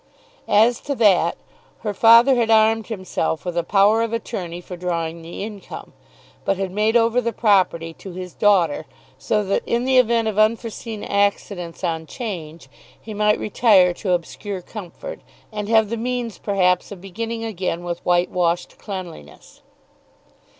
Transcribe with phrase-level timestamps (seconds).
[0.47, 1.37] As to that,
[1.81, 5.93] her father had armed himself with a power of attorney for drawing the income,
[6.43, 8.87] but had made over the property to his daughter,
[9.19, 12.67] so that in the event of unforeseen accidents on 'Change,
[12.99, 15.19] he might retire to obscure comfort,
[15.51, 19.61] and have the means perhaps of beginning again with whitewashed cleanliness.